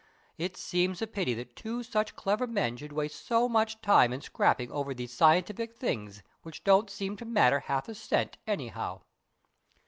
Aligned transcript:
It 0.39 0.57
seems 0.57 0.99
a 1.03 1.05
pity 1.05 1.35
that 1.35 1.55
two 1.55 1.83
such 1.83 2.15
clever 2.15 2.47
men 2.47 2.75
should 2.75 2.91
waste 2.91 3.23
so 3.23 3.47
much 3.47 3.79
time 3.83 4.11
in 4.11 4.19
scrapping 4.21 4.71
over 4.71 4.95
these 4.95 5.13
scientific 5.13 5.75
things, 5.77 6.23
which 6.41 6.63
don't 6.63 6.89
seem 6.89 7.15
to 7.17 7.23
matter 7.25 7.59
half 7.59 7.87
a 7.87 7.93
cent, 7.93 8.37
anyhow." 8.47 9.01